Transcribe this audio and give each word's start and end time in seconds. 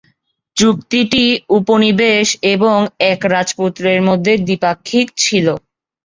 চুক্তিটি 0.57 1.23
উপনিবেশ 1.57 2.25
এবং 2.53 2.77
এক 3.11 3.19
রাজপুত্রের 3.33 3.99
মধ্যে 4.07 4.33
দ্বিপাক্ষিক 4.45 5.07
ছিলো। 5.17 5.53